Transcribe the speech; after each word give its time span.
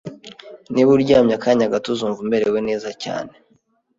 Niba 0.73 0.89
uryamye 0.97 1.33
akanya 1.37 1.71
gato, 1.73 1.87
uzumva 1.91 2.19
umerewe 2.25 2.59
neza 2.67 2.89
cyane 3.03 3.33